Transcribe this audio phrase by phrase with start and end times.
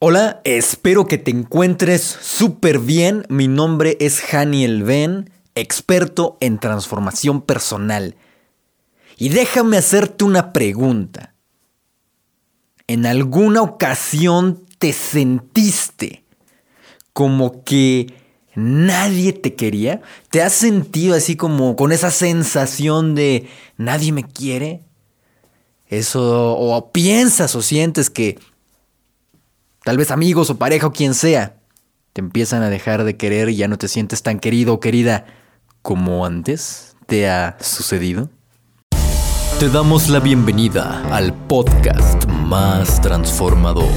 [0.00, 3.24] Hola, espero que te encuentres súper bien.
[3.28, 8.14] Mi nombre es Haniel Ben, experto en transformación personal.
[9.16, 11.34] Y déjame hacerte una pregunta.
[12.86, 16.22] ¿En alguna ocasión te sentiste
[17.12, 18.14] como que
[18.54, 20.00] nadie te quería?
[20.30, 24.84] ¿Te has sentido así como con esa sensación de nadie me quiere?
[25.88, 28.38] Eso, o piensas o sientes que
[29.88, 31.56] tal vez amigos o pareja o quien sea,
[32.12, 35.24] te empiezan a dejar de querer y ya no te sientes tan querido o querida
[35.80, 36.94] como antes.
[37.06, 38.28] ¿Te ha sucedido?
[39.58, 43.88] Te damos la bienvenida al podcast más transformador,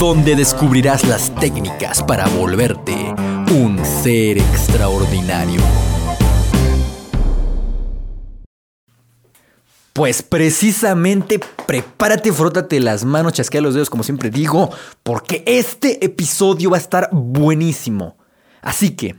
[0.00, 3.14] donde descubrirás las técnicas para volverte
[3.52, 5.60] un ser extraordinario.
[10.00, 14.70] Pues precisamente prepárate, frótate las manos, chasquea los dedos como siempre digo,
[15.02, 18.16] porque este episodio va a estar buenísimo.
[18.62, 19.16] Así que,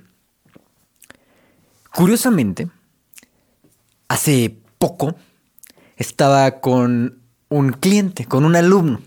[1.94, 2.68] curiosamente,
[4.08, 5.14] hace poco
[5.98, 9.02] estaba con un cliente, con un alumno,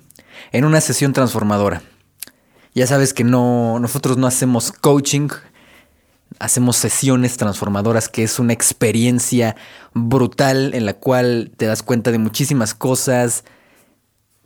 [0.53, 1.83] en una sesión transformadora.
[2.73, 5.27] Ya sabes que no, nosotros no hacemos coaching,
[6.39, 9.57] hacemos sesiones transformadoras, que es una experiencia
[9.93, 13.45] brutal en la cual te das cuenta de muchísimas cosas.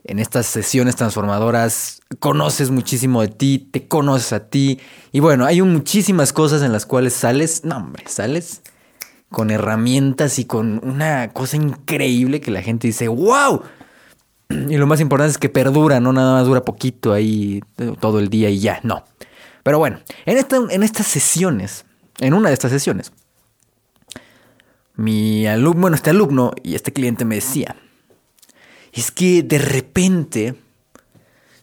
[0.04, 4.80] En estas sesiones transformadoras conoces muchísimo de ti, te conoces a ti.
[5.12, 8.62] Y bueno, hay muchísimas cosas en las cuales sales, no hombre, sales
[9.30, 13.62] con herramientas y con una cosa increíble que la gente dice, wow.
[14.48, 17.62] Y lo más importante es que perdura, no nada más dura poquito ahí
[18.00, 19.04] todo el día y ya, no.
[19.62, 20.38] Pero bueno, en,
[20.70, 21.84] en estas sesiones,
[22.20, 23.12] en una de estas sesiones,
[24.98, 27.76] mi alumno, bueno, este alumno y este cliente me decía,
[28.92, 30.56] es que de repente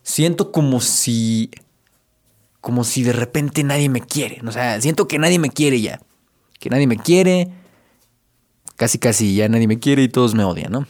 [0.03, 1.51] siento como si,
[2.61, 5.99] como si de repente nadie me quiere, o sea, siento que nadie me quiere ya,
[6.59, 7.49] que nadie me quiere,
[8.77, 10.87] casi casi ya nadie me quiere y todos me odian, ¿no?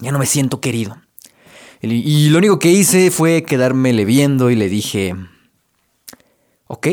[0.00, 1.00] Ya no me siento querido.
[1.82, 5.14] Y lo único que hice fue quedármele viendo y le dije,
[6.72, 6.86] ¿Ok?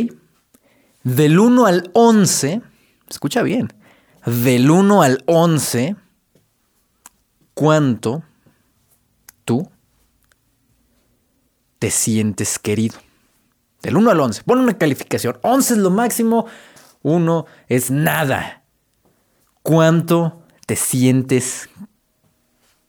[1.03, 2.63] Del 1 al 11,
[3.07, 3.71] escucha bien,
[4.25, 5.95] del 1 al 11,
[7.53, 8.23] ¿cuánto
[9.45, 9.69] tú
[11.77, 12.97] te sientes querido?
[13.83, 15.37] Del 1 al 11, pon una calificación.
[15.43, 16.47] 11 es lo máximo,
[17.03, 18.63] 1 es nada.
[19.61, 21.69] ¿Cuánto te sientes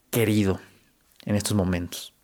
[0.09, 0.59] querido
[1.27, 2.15] en estos momentos?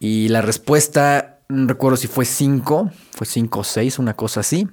[0.00, 4.68] Y la respuesta no recuerdo si fue 5, fue 5 o 6, una cosa así.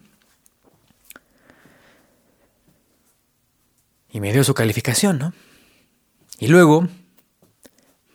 [4.10, 5.34] Y me dio su calificación, ¿no?
[6.40, 6.88] Y luego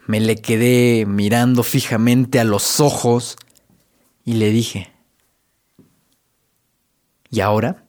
[0.07, 3.37] me le quedé mirando fijamente a los ojos
[4.25, 4.93] y le dije,
[7.31, 7.85] ¿y ahora?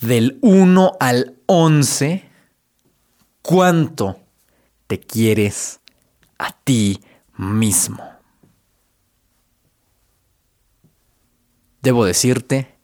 [0.00, 2.28] Del 1 al 11,
[3.42, 4.20] ¿cuánto
[4.86, 5.80] te quieres
[6.38, 7.02] a ti
[7.36, 8.17] mismo?
[11.82, 12.74] Debo decirte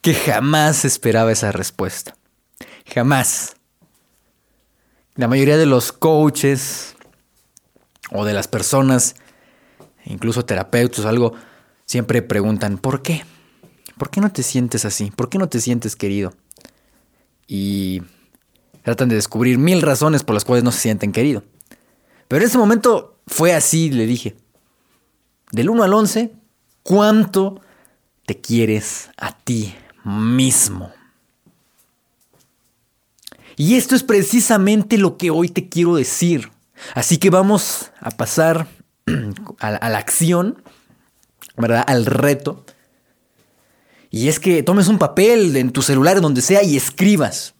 [0.00, 2.16] que jamás esperaba esa respuesta.
[2.92, 3.56] Jamás.
[5.14, 6.96] La mayoría de los coaches
[8.10, 9.14] o de las personas,
[10.04, 11.34] incluso terapeutas o algo,
[11.84, 13.24] siempre preguntan, ¿por qué?
[13.96, 15.10] ¿Por qué no te sientes así?
[15.10, 16.34] ¿Por qué no te sientes querido?
[17.46, 18.02] Y
[18.82, 21.44] tratan de descubrir mil razones por las cuales no se sienten querido.
[22.28, 24.36] Pero en ese momento fue así, le dije.
[25.52, 26.32] Del 1 al 11,
[26.82, 27.60] ¿cuánto
[28.26, 29.74] te quieres a ti
[30.04, 30.92] mismo.
[33.56, 36.50] Y esto es precisamente lo que hoy te quiero decir.
[36.94, 38.66] Así que vamos a pasar
[39.58, 40.62] a la, acción,
[41.56, 41.84] ¿verdad?
[41.86, 42.64] Al reto.
[44.10, 47.54] Y es que tomes un papel en tu celular, donde sea, y escribas.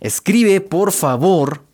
[0.00, 1.64] Escribe, por favor,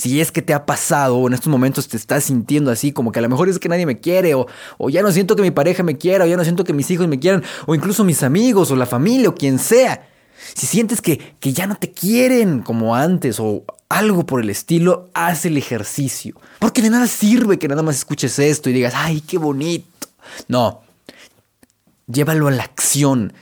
[0.00, 3.12] si es que te ha pasado o en estos momentos te estás sintiendo así, como
[3.12, 4.46] que a lo mejor es que nadie me quiere, o,
[4.78, 6.90] o ya no siento que mi pareja me quiera, o ya no siento que mis
[6.90, 10.08] hijos me quieran, o incluso mis amigos, o la familia, o quien sea.
[10.54, 15.10] Si sientes que, que ya no te quieren como antes, o algo por el estilo,
[15.12, 16.34] haz el ejercicio.
[16.60, 20.08] Porque de nada sirve que nada más escuches esto y digas, ay, qué bonito.
[20.48, 20.80] No,
[22.06, 23.34] llévalo a la acción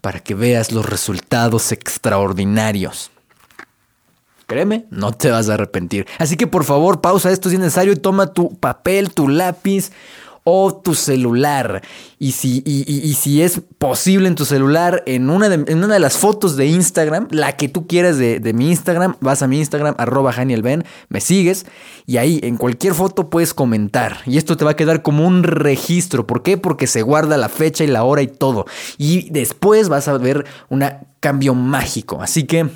[0.00, 3.12] para que veas los resultados extraordinarios.
[4.50, 6.08] Créeme, no te vas a arrepentir.
[6.18, 9.92] Así que por favor, pausa esto si es necesario y toma tu papel, tu lápiz
[10.42, 11.82] o tu celular.
[12.18, 16.00] Y si, y, si es posible en tu celular, en una, de, en una, de,
[16.00, 19.60] las fotos de Instagram, la que tú quieras de, de mi Instagram, vas a mi
[19.60, 21.66] Instagram, arroba Ben, me sigues
[22.06, 24.16] y ahí en cualquier foto puedes comentar.
[24.26, 26.26] Y esto te va a quedar como un registro.
[26.26, 26.58] ¿Por qué?
[26.58, 28.66] Porque se guarda la fecha y la hora y todo.
[28.98, 30.84] Y después vas a ver un
[31.20, 32.20] cambio mágico.
[32.20, 32.68] Así que...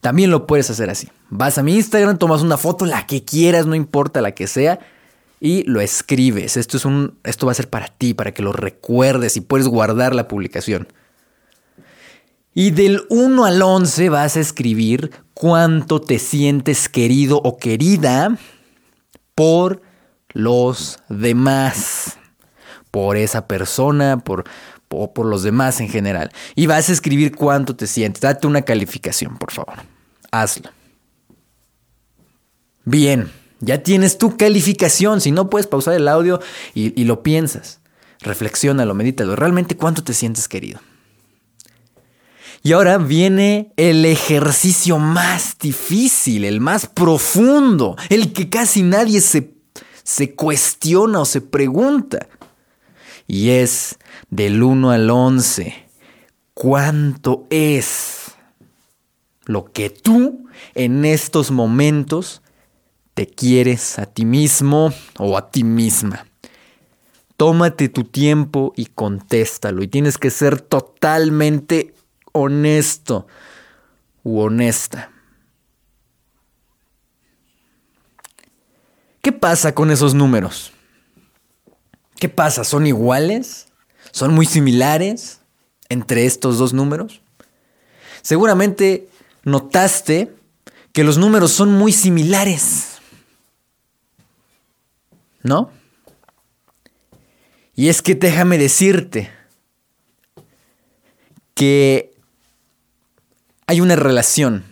[0.00, 1.08] También lo puedes hacer así.
[1.28, 4.80] Vas a mi Instagram, tomas una foto, la que quieras, no importa la que sea,
[5.40, 6.56] y lo escribes.
[6.56, 9.68] Esto, es un, esto va a ser para ti, para que lo recuerdes y puedes
[9.68, 10.88] guardar la publicación.
[12.54, 18.36] Y del 1 al 11 vas a escribir cuánto te sientes querido o querida
[19.34, 19.82] por
[20.32, 22.18] los demás.
[22.90, 24.44] Por esa persona, por,
[24.92, 26.32] o por los demás en general.
[26.54, 28.20] Y vas a escribir cuánto te sientes.
[28.20, 29.74] Date una calificación, por favor.
[30.30, 30.70] Hazlo.
[32.84, 35.20] Bien, ya tienes tu calificación.
[35.20, 36.40] Si no puedes pausar el audio
[36.74, 37.80] y, lo piensas.
[38.20, 39.36] Reflexiónalo, medítalo.
[39.36, 40.80] ¿Realmente cuánto te sientes querido?
[42.62, 49.54] Y ahora viene el ejercicio más difícil, el más profundo, el que casi nadie se,
[50.02, 52.28] se cuestiona o se pregunta.
[53.32, 53.96] Y es
[54.28, 55.86] del 1 al 11,
[56.52, 58.32] ¿cuánto es
[59.44, 62.42] lo que tú en estos momentos
[63.14, 66.26] te quieres a ti mismo o a ti misma?
[67.36, 69.84] Tómate tu tiempo y contéstalo.
[69.84, 71.94] Y tienes que ser totalmente
[72.32, 73.28] honesto
[74.24, 75.12] u honesta.
[79.22, 80.72] ¿Qué pasa con esos números?
[82.20, 82.64] ¿Qué pasa?
[82.64, 83.68] ¿Son iguales?
[84.12, 85.40] ¿Son muy similares
[85.88, 87.22] entre estos dos números?
[88.20, 89.08] Seguramente
[89.42, 90.30] notaste
[90.92, 92.98] que los números son muy similares.
[95.42, 95.70] ¿No?
[97.74, 99.32] Y es que déjame decirte
[101.54, 102.12] que
[103.66, 104.66] hay una relación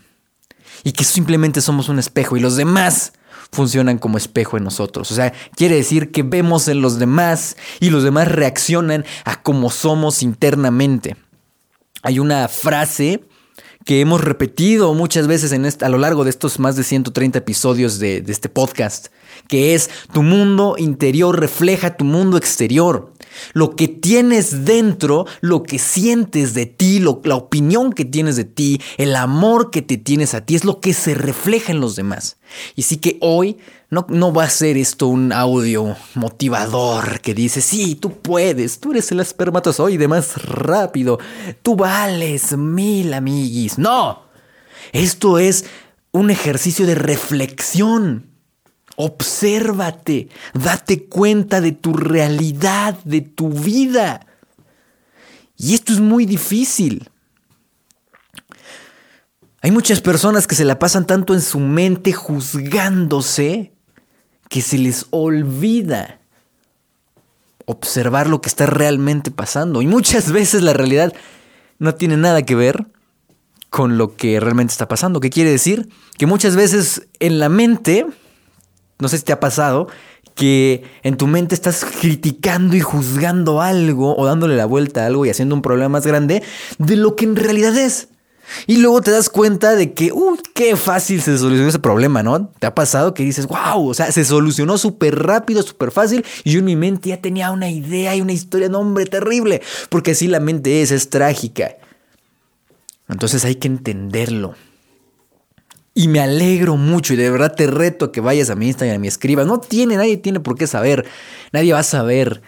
[0.85, 3.15] y que simplemente somos un espejo y los demás
[3.53, 5.11] funcionan como espejo en nosotros.
[5.11, 9.71] O sea, quiere decir que vemos en los demás y los demás reaccionan a cómo
[9.71, 11.17] somos internamente.
[12.03, 13.25] Hay una frase
[13.85, 15.53] que hemos repetido muchas veces
[15.83, 19.09] a lo largo de estos más de 130 episodios de, de este podcast,
[19.49, 23.15] que es tu mundo interior refleja tu mundo exterior.
[23.53, 28.81] Lo que tienes dentro, lo que sientes de ti, la opinión que tienes de ti,
[28.97, 32.39] el amor que te tienes a ti, es lo que se refleja en los demás.
[32.77, 33.59] Y sí que hoy
[33.91, 38.93] no, no va a ser esto un audio motivador que dice, sí, tú puedes, tú
[38.93, 41.19] eres el espermatozoide más rápido,
[41.63, 43.79] tú vales mil amiguis.
[43.79, 44.23] No,
[44.93, 45.65] esto es
[46.13, 48.28] un ejercicio de reflexión.
[49.01, 54.27] Obsérvate, date cuenta de tu realidad, de tu vida.
[55.57, 57.09] Y esto es muy difícil.
[59.63, 63.73] Hay muchas personas que se la pasan tanto en su mente juzgándose
[64.49, 66.19] que se les olvida
[67.67, 69.81] observar lo que está realmente pasando.
[69.81, 71.13] Y muchas veces la realidad
[71.79, 72.89] no tiene nada que ver
[73.71, 75.21] con lo que realmente está pasando.
[75.21, 75.89] ¿Qué quiere decir?
[76.17, 78.05] Que muchas veces en la mente
[78.99, 79.89] no sé si te ha pasado
[80.35, 85.27] que en tu mente estás criticando y juzgando algo o dándole la vuelta a algo
[85.27, 86.43] y haciendo un problema más grande
[86.79, 88.09] de lo que en realidad es.
[88.67, 92.49] Y luego te das cuenta de que, uy, qué fácil se solucionó ese problema, ¿no?
[92.59, 96.25] Te ha pasado que dices, wow, o sea, se solucionó súper rápido, súper fácil.
[96.45, 99.61] Y yo en mi mente ya tenía una idea y una historia, no, hombre, terrible.
[99.91, 101.77] Porque así la mente es, es trágica.
[103.09, 104.55] Entonces hay que entenderlo.
[105.99, 109.09] Y me alegro mucho y de verdad te reto que vayas a mi Instagram y
[109.09, 109.49] escribas.
[109.49, 111.05] No tiene, nadie tiene por qué saber.
[111.51, 112.41] Nadie va a saber.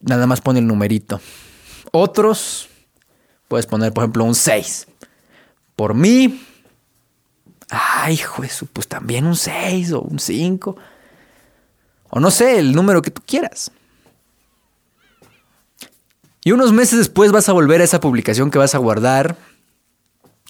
[0.00, 1.20] Nada más pone el numerito.
[1.92, 2.68] Otros,
[3.46, 4.88] puedes poner, por ejemplo, un 6.
[5.76, 6.44] Por mí,
[7.68, 10.76] ay, hijo pues también un 6 o un 5.
[12.10, 13.70] O no sé, el número que tú quieras.
[16.42, 19.36] Y unos meses después vas a volver a esa publicación que vas a guardar.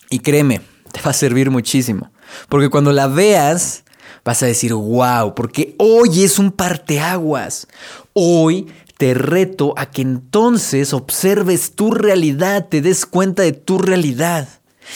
[0.08, 2.10] Y créeme, te va a servir muchísimo.
[2.48, 3.84] Porque cuando la veas,
[4.24, 7.66] vas a decir, wow, porque hoy es un parteaguas.
[8.12, 8.68] Hoy
[8.98, 14.48] te reto a que entonces observes tu realidad, te des cuenta de tu realidad.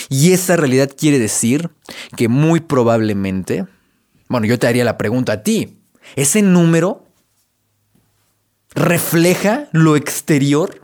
[0.08, 1.70] Y esa realidad quiere decir
[2.16, 3.66] que muy probablemente,
[4.28, 5.78] bueno, yo te haría la pregunta a ti,
[6.16, 7.06] ¿ese número
[8.74, 10.82] refleja lo exterior?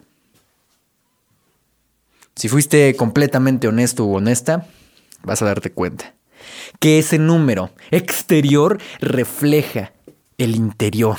[2.37, 4.67] Si fuiste completamente honesto u honesta,
[5.23, 6.15] vas a darte cuenta
[6.79, 9.93] que ese número exterior refleja
[10.39, 11.19] el interior.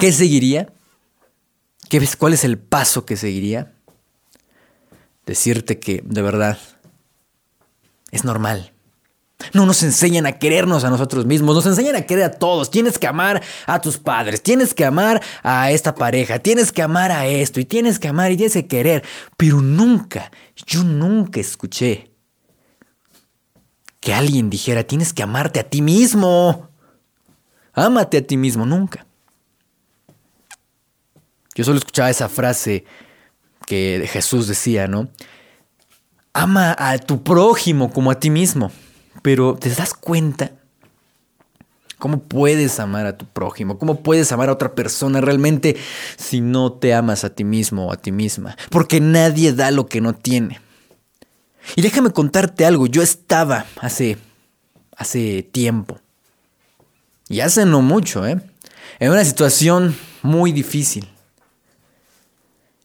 [0.00, 0.72] ¿Qué seguiría?
[1.88, 2.16] ¿Qué ves?
[2.16, 3.72] ¿Cuál es el paso que seguiría?
[5.26, 6.58] Decirte que de verdad
[8.10, 8.72] es normal.
[9.52, 12.70] No nos enseñan a querernos a nosotros mismos, nos enseñan a querer a todos.
[12.70, 17.12] Tienes que amar a tus padres, tienes que amar a esta pareja, tienes que amar
[17.12, 19.04] a esto y tienes que amar y tienes que querer.
[19.36, 20.32] Pero nunca,
[20.66, 22.17] yo nunca escuché
[24.08, 26.70] que alguien dijera, tienes que amarte a ti mismo.
[27.74, 29.04] Ámate a ti mismo, nunca.
[31.54, 32.86] Yo solo escuchaba esa frase
[33.66, 35.10] que Jesús decía, ¿no?
[36.32, 38.72] Ama a tu prójimo como a ti mismo.
[39.20, 40.52] Pero ¿te das cuenta?
[41.98, 43.78] ¿Cómo puedes amar a tu prójimo?
[43.78, 45.76] ¿Cómo puedes amar a otra persona realmente
[46.16, 48.56] si no te amas a ti mismo o a ti misma?
[48.70, 50.62] Porque nadie da lo que no tiene.
[51.76, 54.18] Y déjame contarte algo, yo estaba hace
[54.98, 56.00] hace tiempo
[57.28, 58.40] y hace no mucho, ¿eh?
[58.98, 61.08] En una situación muy difícil.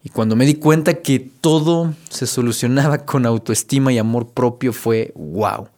[0.03, 5.11] Y cuando me di cuenta que todo se solucionaba con autoestima y amor propio fue
[5.15, 5.69] wow.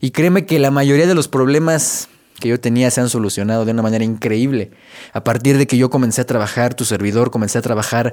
[0.00, 3.72] Y créeme que la mayoría de los problemas que yo tenía se han solucionado de
[3.72, 4.72] una manera increíble.
[5.14, 8.12] A partir de que yo comencé a trabajar, tu servidor, comencé a trabajar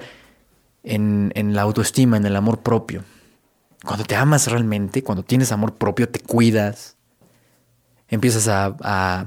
[0.83, 3.03] en, en la autoestima, en el amor propio.
[3.83, 6.95] Cuando te amas realmente, cuando tienes amor propio, te cuidas,
[8.07, 9.25] empiezas a, a,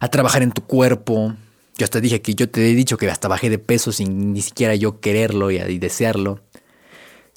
[0.00, 1.34] a trabajar en tu cuerpo,
[1.78, 4.42] yo hasta dije que yo te he dicho que hasta bajé de peso sin ni
[4.42, 6.40] siquiera yo quererlo y, desearlo.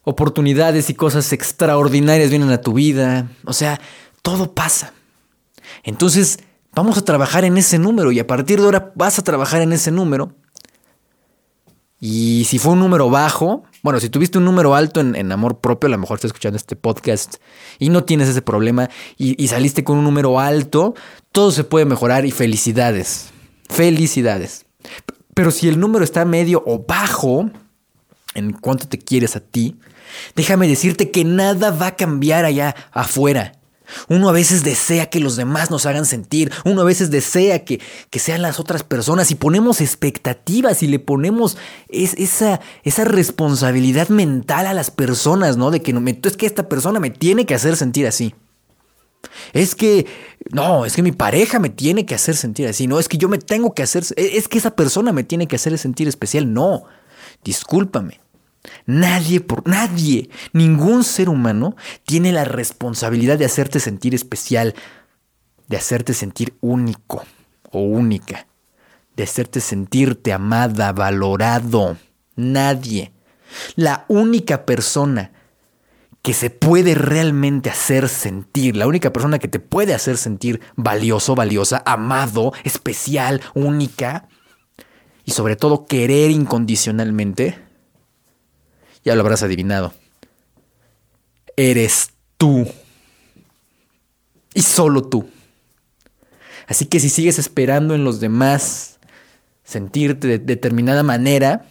[0.03, 3.29] Oportunidades y cosas extraordinarias vienen a tu vida.
[3.45, 3.79] O sea,
[4.23, 4.93] todo pasa.
[5.83, 6.39] Entonces,
[6.73, 9.73] vamos a trabajar en ese número y a partir de ahora vas a trabajar en
[9.73, 10.33] ese número.
[12.03, 15.87] Y si fue un número bajo, bueno, si tuviste un número alto en, amor propio,
[15.87, 17.35] a lo mejor estás escuchando este podcast
[17.77, 20.95] y no tienes ese problema y saliste con un número alto,
[21.31, 23.29] todo se puede mejorar y felicidades.
[23.69, 24.65] Felicidades.
[25.35, 27.49] Pero si el número está medio o bajo
[28.33, 29.77] en cuanto te quieres a ti,
[30.35, 33.53] déjame decirte que nada va a cambiar allá afuera.
[34.07, 37.79] Uno a veces desea que los demás nos hagan sentir, uno a veces desea que,
[38.11, 41.57] sean las otras personas y ponemos expectativas y le ponemos
[41.89, 45.71] esa, esa responsabilidad mental a las personas, ¿no?
[45.71, 48.35] De que no, es que esta persona me tiene que hacer sentir así.
[49.53, 50.05] Es que,
[50.51, 52.87] no, es que mi pareja me tiene que hacer sentir así.
[52.87, 55.55] No, es que yo me tengo que hacer, es que esa persona me tiene que
[55.55, 56.53] hacer sentir especial.
[56.53, 56.83] No,
[57.43, 58.19] discúlpame.
[58.85, 61.75] Nadie, por nadie, ningún ser humano
[62.05, 64.75] tiene la responsabilidad de hacerte sentir especial,
[65.67, 67.25] de hacerte sentir único
[67.71, 68.47] o única,
[69.15, 71.97] de hacerte sentirte amada, valorado.
[72.35, 73.13] Nadie.
[73.75, 75.31] La única persona
[76.21, 81.35] que se puede realmente hacer sentir, la única persona que te puede hacer sentir valioso,
[81.35, 84.27] valiosa, amado, especial, única,
[85.25, 87.57] y sobre todo querer incondicionalmente,
[89.03, 89.93] ya lo habrás adivinado,
[91.55, 92.67] eres tú.
[94.53, 95.29] Y solo tú.
[96.67, 98.99] Así que si sigues esperando en los demás
[99.63, 101.65] sentirte de determinada manera,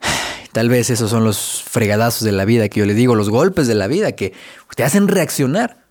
[0.52, 3.66] Tal vez esos son los fregadazos de la vida que yo le digo, los golpes
[3.66, 4.32] de la vida que
[4.74, 5.84] te hacen reaccionar.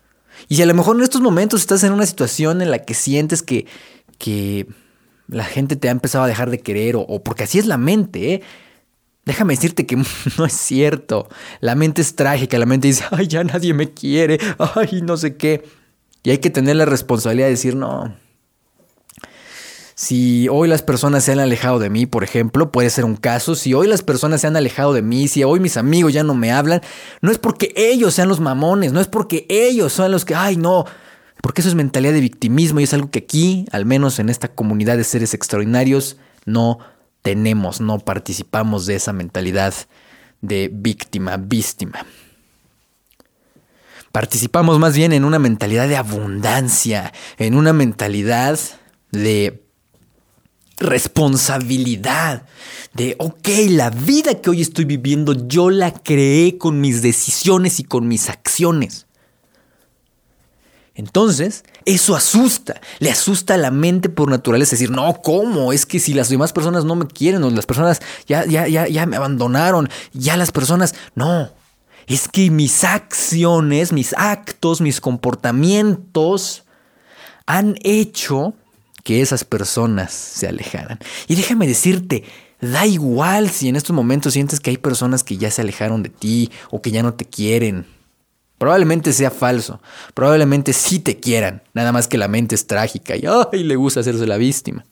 [0.47, 2.93] Y si a lo mejor en estos momentos estás en una situación en la que
[2.93, 3.67] sientes que,
[4.17, 4.67] que
[5.27, 8.33] la gente te ha empezado a dejar de querer, o, porque así es la mente,
[8.33, 8.41] ¿eh?
[9.29, 9.95] Déjame decirte que
[10.39, 11.29] no es cierto.
[11.59, 15.37] La mente es trágica, la mente dice, ay, ya nadie me quiere, ay, no sé
[15.37, 15.63] qué.
[16.23, 18.11] Y hay que tener la responsabilidad de decir, no,
[19.93, 23.53] si hoy las personas se han alejado de mí, por ejemplo, puede ser un caso.
[23.53, 26.33] Si hoy las personas se han alejado de mí, si hoy mis amigos ya no
[26.33, 26.81] me hablan,
[27.21, 30.57] no es porque ellos sean los mamones, no es porque ellos son los que, ay,
[30.57, 30.85] no.
[31.39, 34.47] Porque eso es mentalidad de victimismo y es algo que aquí, al menos en esta
[34.47, 36.79] comunidad de seres extraordinarios, no
[37.21, 39.73] tenemos, no participamos de esa mentalidad
[40.41, 42.05] de víctima, víctima.
[44.11, 48.59] Participamos más bien en una mentalidad de abundancia, en una mentalidad
[49.11, 49.63] de
[50.77, 52.45] responsabilidad
[52.93, 57.83] de, ok, la vida que hoy estoy viviendo yo la creé con mis decisiones y
[57.83, 59.05] con mis acciones.
[60.99, 64.71] Entonces, eso asusta, le asusta a la mente por naturaleza.
[64.71, 65.71] decir, no, ¿cómo?
[65.71, 68.85] Es que si las demás personas no me quieren o las personas ya, ya, ya,
[68.85, 71.51] ya me abandonaron, ya las personas, no.
[72.05, 76.65] Es que mis acciones, mis actos, mis comportamientos
[77.45, 78.53] han hecho
[79.05, 80.99] que esas personas se alejaran.
[81.29, 82.25] Y déjame decirte,
[82.59, 86.09] da igual si en estos momentos sientes que hay personas que ya se alejaron de
[86.09, 87.85] ti o que ya no te quieren.
[88.59, 89.81] Probablemente sea falso,
[90.13, 94.01] probablemente sí te quieran, nada más que la mente es trágica y ay, le gusta
[94.01, 94.85] hacerse la víctima.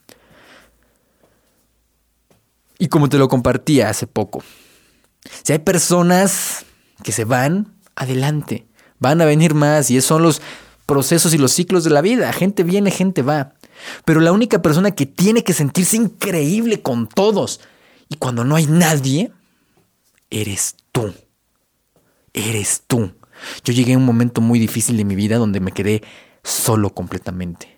[2.79, 4.41] Y como te lo compartía hace poco,
[5.43, 6.65] si hay personas
[7.03, 8.65] que se van, adelante,
[8.99, 10.41] van a venir más y esos son los
[10.85, 13.53] procesos y los ciclos de la vida, gente viene, gente va.
[14.05, 17.59] Pero la única persona que tiene que sentirse increíble con todos
[18.07, 19.31] y cuando no hay nadie,
[20.29, 21.13] eres tú.
[22.33, 23.11] Eres tú.
[23.63, 26.03] Yo llegué a un momento muy difícil de mi vida donde me quedé
[26.43, 27.77] solo completamente.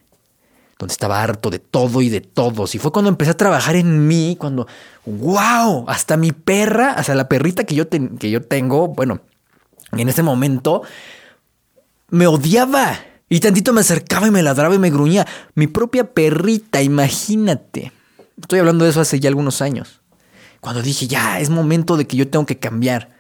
[0.77, 2.73] Donde estaba harto de todo y de todos.
[2.75, 4.67] Y fue cuando empecé a trabajar en mí, cuando,
[5.05, 9.19] wow, hasta mi perra, hasta la perrita que yo, que yo tengo, bueno,
[9.91, 10.83] en ese momento,
[12.09, 12.97] me odiaba.
[13.27, 15.27] Y tantito me acercaba y me ladraba y me gruñía.
[15.53, 17.91] Mi propia perrita, imagínate.
[18.41, 20.01] Estoy hablando de eso hace ya algunos años.
[20.61, 23.18] Cuando dije, ya, es momento de que yo tengo que cambiar.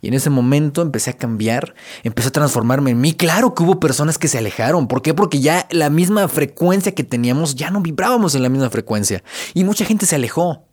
[0.00, 1.74] Y en ese momento empecé a cambiar,
[2.04, 3.14] empecé a transformarme en mí.
[3.14, 4.86] Claro que hubo personas que se alejaron.
[4.86, 5.12] ¿Por qué?
[5.12, 9.24] Porque ya la misma frecuencia que teníamos, ya no vibrábamos en la misma frecuencia.
[9.54, 10.64] Y mucha gente se alejó.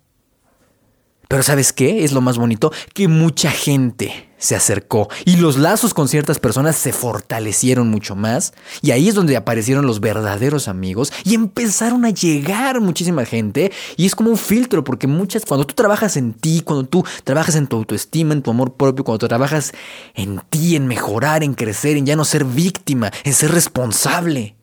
[1.27, 2.03] Pero ¿sabes qué?
[2.03, 6.75] Es lo más bonito, que mucha gente se acercó y los lazos con ciertas personas
[6.75, 12.11] se fortalecieron mucho más y ahí es donde aparecieron los verdaderos amigos y empezaron a
[12.11, 16.61] llegar muchísima gente y es como un filtro porque muchas cuando tú trabajas en ti,
[16.63, 19.73] cuando tú trabajas en tu autoestima, en tu amor propio, cuando tú trabajas
[20.13, 24.55] en ti, en mejorar, en crecer, en ya no ser víctima, en ser responsable,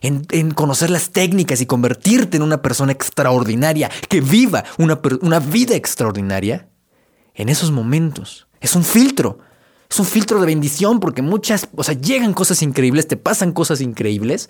[0.00, 5.76] en, conocer las técnicas y convertirte en una persona extraordinaria, que viva una, una vida
[5.76, 6.68] extraordinaria,
[7.34, 8.48] en esos momentos.
[8.62, 9.40] Es un filtro.
[9.90, 13.82] Es un filtro de bendición porque muchas, o sea, llegan cosas increíbles, te pasan cosas
[13.82, 14.48] increíbles.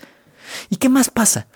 [0.71, 1.49] ¿Y qué más pasa?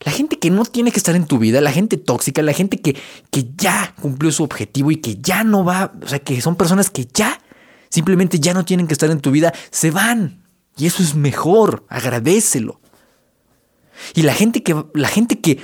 [0.00, 2.80] La gente que no tiene que estar en tu vida, la gente tóxica, la gente
[2.80, 2.96] que,
[3.30, 6.90] que ya cumplió su objetivo y que ya no va, o sea, que son personas
[6.90, 7.40] que ya
[7.88, 10.42] simplemente ya no tienen que estar en tu vida, se van.
[10.76, 12.80] Y eso es mejor, agradecelo.
[14.14, 15.60] Y la gente que, la gente que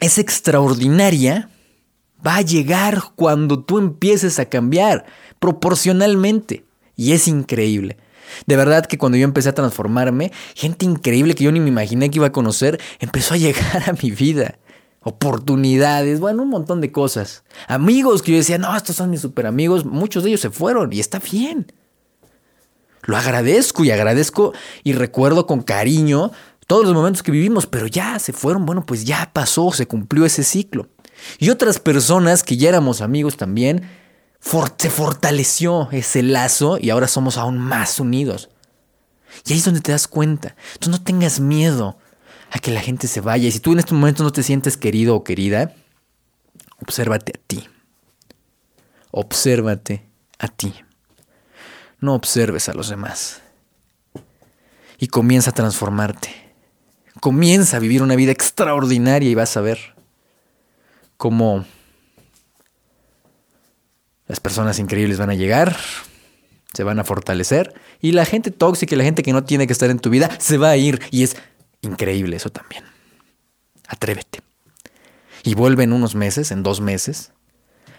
[0.00, 1.50] es extraordinaria
[2.26, 5.06] va a llegar cuando tú empieces a cambiar
[5.38, 6.64] proporcionalmente.
[6.96, 7.98] Y es increíble.
[8.46, 12.10] De verdad que cuando yo empecé a transformarme, gente increíble que yo ni me imaginé
[12.10, 14.58] que iba a conocer, empezó a llegar a mi vida.
[15.02, 17.44] Oportunidades, bueno, un montón de cosas.
[17.68, 20.92] Amigos que yo decía, no, estos son mis super amigos, muchos de ellos se fueron
[20.92, 21.72] y está bien.
[23.04, 26.32] Lo agradezco y agradezco y recuerdo con cariño
[26.66, 30.26] todos los momentos que vivimos, pero ya se fueron, bueno, pues ya pasó, se cumplió
[30.26, 30.88] ese ciclo.
[31.38, 33.88] Y otras personas que ya éramos amigos también,
[34.78, 38.48] se fortaleció ese lazo y ahora somos aún más unidos.
[39.44, 40.56] Y ahí es donde te das cuenta.
[40.78, 41.98] Tú no tengas miedo
[42.50, 43.48] a que la gente se vaya.
[43.48, 45.74] Y si tú en este momento no te sientes querido o querida,
[46.80, 47.68] obsérvate a ti.
[49.10, 50.06] Obsérvate
[50.38, 50.74] a ti.
[52.00, 53.42] No observes a los demás.
[54.98, 56.30] Y comienza a transformarte.
[57.20, 59.95] Comienza a vivir una vida extraordinaria y vas a ver
[61.16, 61.64] cómo
[64.26, 65.76] las personas increíbles van a llegar,
[66.72, 69.72] se van a fortalecer y la gente tóxica y la gente que no tiene que
[69.72, 71.36] estar en tu vida se va a ir y es
[71.80, 72.84] increíble eso también.
[73.88, 74.40] Atrévete.
[75.42, 77.32] Y vuelve en unos meses, en dos meses,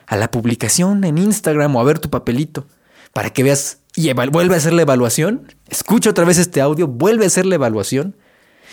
[0.05, 2.67] a la publicación en Instagram o a ver tu papelito
[3.13, 5.53] para que veas y vuelve a hacer la evaluación.
[5.69, 8.15] Escucha otra vez este audio, vuelve a hacer la evaluación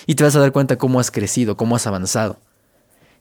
[0.07, 2.39] y te vas a dar cuenta cómo has crecido, cómo has avanzado.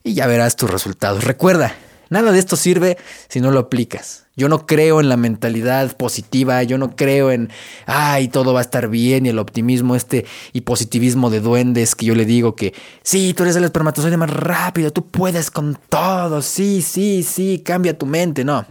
[0.04, 1.24] Y ya verás tus resultados.
[1.24, 1.76] Recuerda,
[2.10, 2.98] nada de esto sirve
[3.30, 4.26] si no lo aplicas.
[4.36, 7.50] Yo no creo en la mentalidad positiva, yo no creo en,
[7.86, 12.06] ay, todo va a estar bien y el optimismo este y positivismo de duendes que
[12.06, 16.42] yo le digo que, sí, tú eres el espermatozoide más rápido, tú puedes con todo,
[16.42, 18.66] sí, sí, sí, cambia tu mente, no.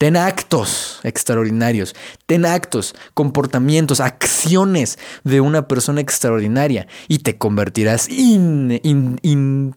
[0.00, 8.80] Ten actos extraordinarios, ten actos, comportamientos, acciones de una persona extraordinaria y te convertirás in,
[8.82, 9.76] in,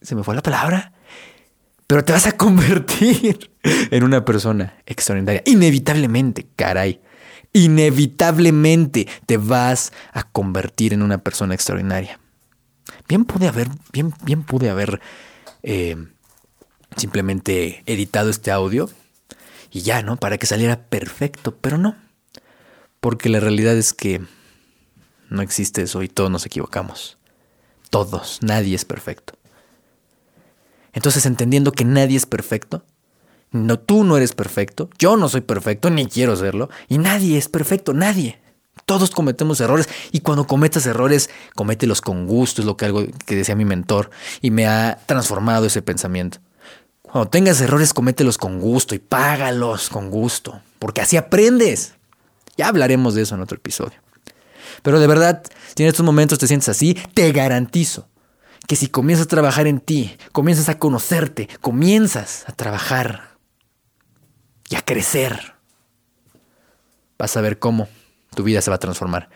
[0.00, 0.92] se me fue la palabra,
[1.88, 5.42] pero te vas a convertir en una persona extraordinaria.
[5.44, 7.00] Inevitablemente, caray.
[7.52, 12.20] Inevitablemente te vas a convertir en una persona extraordinaria.
[13.08, 15.00] Bien pude haber, bien, bien pude haber
[15.64, 15.96] eh,
[16.96, 18.90] simplemente editado este audio
[19.70, 20.16] y ya, ¿no?
[20.16, 21.96] Para que saliera perfecto, pero no.
[23.00, 24.22] Porque la realidad es que
[25.28, 27.18] no existe eso y todos nos equivocamos.
[27.90, 29.34] Todos, nadie es perfecto.
[30.92, 32.84] Entonces, entendiendo que nadie es perfecto,
[33.50, 37.48] no tú no eres perfecto, yo no soy perfecto, ni quiero serlo, y nadie es
[37.48, 38.38] perfecto, nadie.
[38.86, 43.36] Todos cometemos errores y cuando cometas errores, comételos con gusto, es lo que algo que
[43.36, 46.38] decía mi mentor y me ha transformado ese pensamiento
[47.14, 51.94] Cuando tengas errores, comételos con gusto y págalos con gusto, porque así aprendes.
[52.56, 53.96] Ya hablaremos de eso en otro episodio.
[54.82, 55.40] Pero de verdad,
[55.76, 58.08] si en estos momentos te sientes así, te garantizo
[58.66, 63.36] que si comienzas a trabajar en ti, comienzas a conocerte, comienzas a trabajar
[64.68, 65.54] y a crecer,
[67.16, 67.86] vas a ver cómo
[68.34, 69.30] tu vida se va a transformar.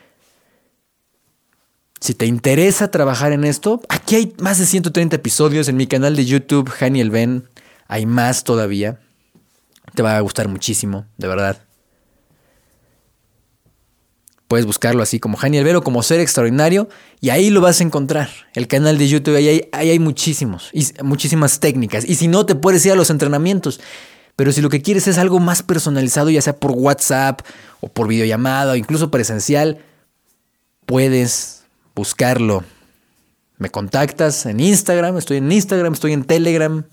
[2.01, 6.17] Si te interesa trabajar en esto, aquí hay más de 130 episodios en mi canal
[6.17, 7.49] de YouTube, Haniel Ben.
[7.89, 9.01] Hay más todavía.
[9.95, 11.63] Te va a gustar muchísimo, de verdad.
[14.47, 16.89] Puedes buscarlo así como Jani Albero, como Ser Extraordinario,
[17.21, 18.31] y ahí lo vas a encontrar.
[18.55, 20.71] El canal de YouTube, ahí hay, muchísimos,
[21.03, 22.09] muchísimas técnicas.
[22.09, 23.81] Y si no, te puedes ir a los entrenamientos.
[24.37, 27.41] Pero si lo que quieres es algo más personalizado, ya sea por WhatsApp
[27.81, 29.79] o por videollamada o incluso presencial,
[30.87, 32.65] puedes buscarlo.
[33.59, 36.87] Me contactas en Instagram, estoy en Instagram, estoy en Telegram,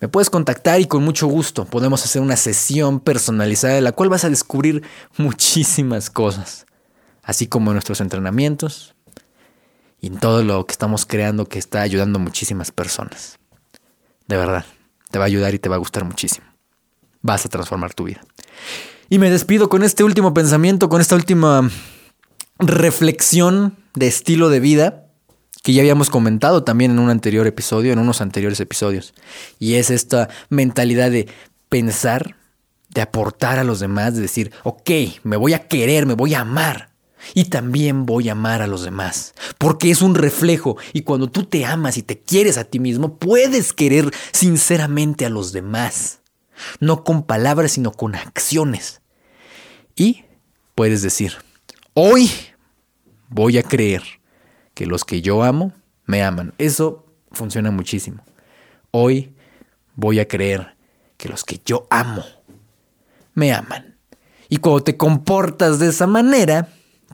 [0.00, 4.08] me puedes contactar y con mucho gusto podemos hacer una sesión personalizada de la cual
[4.08, 4.82] vas a descubrir
[5.18, 6.66] muchísimas cosas,
[7.22, 8.94] así como en nuestros entrenamientos
[10.00, 13.38] y en todo lo que estamos creando que está ayudando a muchísimas personas.
[14.26, 14.64] De verdad,
[15.10, 16.46] te va a ayudar y te va a gustar muchísimo.
[17.20, 18.22] Vas a transformar tu vida.
[19.10, 21.68] Y me despido con este último pensamiento, con esta última
[22.58, 25.09] reflexión de estilo de vida
[25.62, 29.14] que ya habíamos comentado también en un anterior episodio, en unos anteriores episodios.
[29.58, 31.28] Y es esta mentalidad de
[31.68, 32.36] pensar,
[32.88, 34.90] de aportar a los demás, de decir, ok,
[35.22, 36.90] me voy a querer, me voy a amar.
[37.34, 41.44] Y también voy a amar a los demás, porque es un reflejo y cuando tú
[41.44, 46.20] te amas y te quieres a ti mismo, puedes querer sinceramente a los demás,
[46.80, 49.02] no con palabras, sino con acciones.
[49.94, 50.24] Y
[50.74, 51.34] puedes decir,
[51.92, 52.30] hoy
[53.28, 54.19] voy a creer
[54.80, 55.74] que los que yo amo
[56.06, 56.54] me aman.
[56.56, 58.24] Eso funciona muchísimo.
[58.92, 59.34] Hoy
[59.94, 60.74] voy a creer
[61.18, 62.24] que los que yo amo
[63.34, 63.98] me aman.
[64.48, 66.70] Y cuando te comportas de esa manera,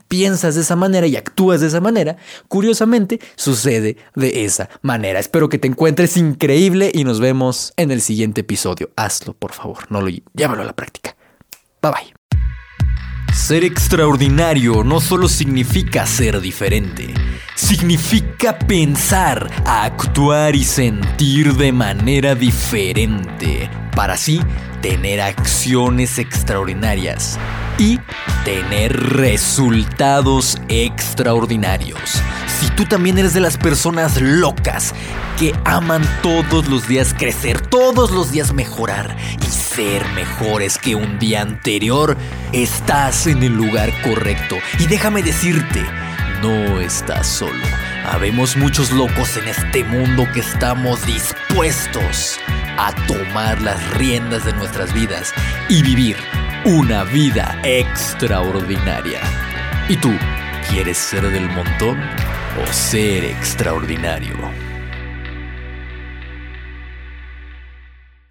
[0.07, 2.15] piensas de esa manera y actúas de esa manera,
[2.47, 5.19] curiosamente sucede de esa manera.
[5.19, 8.91] Espero que te encuentres increíble y nos vemos en el siguiente episodio.
[8.95, 11.17] Hazlo, por favor, no lo llévalo a la práctica.
[11.81, 12.26] Bye bye.
[13.37, 17.13] Ser extraordinario no solo significa ser diferente,
[17.55, 24.41] significa pensar, actuar y sentir de manera diferente, para así
[24.81, 27.37] tener acciones extraordinarias
[27.77, 27.99] y
[28.43, 32.19] tener resultados extraordinarios.
[32.59, 34.93] Si tú también eres de las personas locas
[35.39, 39.15] que aman todos los días crecer, todos los días mejorar
[39.47, 42.17] y ser mejores que un día anterior,
[42.51, 44.57] estás en el lugar correcto.
[44.79, 45.85] Y déjame decirte,
[46.41, 47.63] no estás solo.
[48.11, 52.39] Habemos muchos locos en este mundo que estamos dispuestos
[52.79, 55.31] a tomar las riendas de nuestras vidas
[55.69, 56.17] y vivir
[56.65, 59.21] una vida extraordinaria.
[59.89, 60.11] ¿Y tú
[60.71, 61.99] quieres ser del montón
[62.63, 64.66] o ser extraordinario?